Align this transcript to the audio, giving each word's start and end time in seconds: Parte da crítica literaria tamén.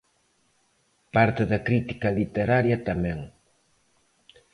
Parte 1.15 1.43
da 1.51 1.59
crítica 1.67 2.15
literaria 2.19 2.77
tamén. 2.89 3.19